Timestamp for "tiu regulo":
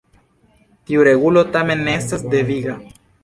0.91-1.45